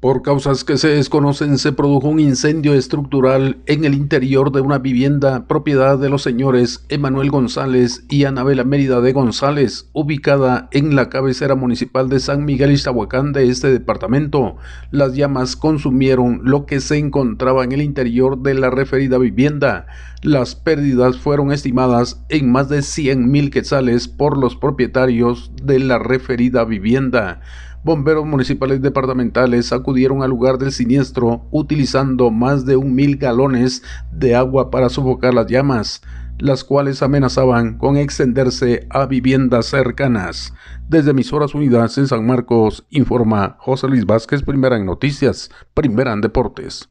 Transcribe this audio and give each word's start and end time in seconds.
Por 0.00 0.22
causas 0.22 0.64
que 0.64 0.78
se 0.78 0.88
desconocen, 0.88 1.58
se 1.58 1.72
produjo 1.72 2.08
un 2.08 2.20
incendio 2.20 2.72
estructural 2.72 3.58
en 3.66 3.84
el 3.84 3.92
interior 3.92 4.50
de 4.50 4.62
una 4.62 4.78
vivienda 4.78 5.46
propiedad 5.46 5.98
de 5.98 6.08
los 6.08 6.22
señores 6.22 6.86
Emanuel 6.88 7.30
González 7.30 8.06
y 8.08 8.24
Anabela 8.24 8.64
Mérida 8.64 9.02
de 9.02 9.12
González, 9.12 9.90
ubicada 9.92 10.70
en 10.72 10.96
la 10.96 11.10
cabecera 11.10 11.54
municipal 11.54 12.08
de 12.08 12.18
San 12.18 12.46
Miguel 12.46 12.72
Iztahuacán 12.72 13.34
de 13.34 13.50
este 13.50 13.70
departamento. 13.70 14.56
Las 14.90 15.12
llamas 15.16 15.54
consumieron 15.54 16.40
lo 16.44 16.64
que 16.64 16.80
se 16.80 16.96
encontraba 16.96 17.62
en 17.62 17.72
el 17.72 17.82
interior 17.82 18.38
de 18.38 18.54
la 18.54 18.70
referida 18.70 19.18
vivienda. 19.18 19.86
Las 20.22 20.54
pérdidas 20.54 21.18
fueron 21.18 21.52
estimadas 21.52 22.22
en 22.30 22.50
más 22.50 22.70
de 22.70 22.80
100 22.80 23.30
mil 23.30 23.50
quetzales 23.50 24.08
por 24.08 24.38
los 24.38 24.56
propietarios 24.56 25.52
de 25.62 25.78
la 25.78 25.98
referida 25.98 26.64
vivienda 26.64 27.42
bomberos 27.82 28.26
municipales 28.26 28.82
departamentales 28.82 29.72
acudieron 29.72 30.22
al 30.22 30.30
lugar 30.30 30.58
del 30.58 30.72
siniestro 30.72 31.46
utilizando 31.50 32.30
más 32.30 32.66
de 32.66 32.76
un 32.76 32.94
mil 32.94 33.16
galones 33.16 33.82
de 34.12 34.34
agua 34.34 34.70
para 34.70 34.88
sofocar 34.88 35.32
las 35.32 35.46
llamas, 35.46 36.02
las 36.38 36.64
cuales 36.64 37.02
amenazaban 37.02 37.78
con 37.78 37.96
extenderse 37.96 38.86
a 38.90 39.06
viviendas 39.06 39.66
cercanas. 39.66 40.52
Desde 40.88 41.12
Emisoras 41.12 41.54
Unidas 41.54 41.96
en 41.98 42.06
San 42.06 42.26
Marcos, 42.26 42.84
informa 42.90 43.56
José 43.58 43.88
Luis 43.88 44.04
Vázquez, 44.04 44.42
primera 44.42 44.76
en 44.76 44.86
noticias, 44.86 45.50
primera 45.74 46.12
en 46.12 46.20
deportes. 46.20 46.90